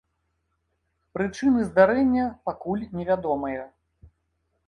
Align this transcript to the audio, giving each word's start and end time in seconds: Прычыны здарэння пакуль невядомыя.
Прычыны 1.17 1.59
здарэння 1.67 2.25
пакуль 2.49 2.85
невядомыя. 3.01 3.63